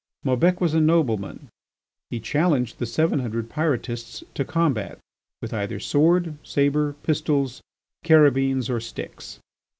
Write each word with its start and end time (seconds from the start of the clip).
Maubec 0.25 0.59
was 0.59 0.73
a 0.73 0.81
nobleman; 0.81 1.49
he 2.09 2.19
challenged 2.19 2.79
the 2.79 2.87
seven 2.87 3.19
hundred 3.19 3.51
Pyrotists 3.51 4.23
to 4.33 4.43
combat 4.43 4.97
with 5.43 5.53
either 5.53 5.79
sword, 5.79 6.39
sabre, 6.41 6.95
pistols, 7.03 7.61
carabines, 8.03 8.67
or 8.67 8.79
sticks. 8.79 9.37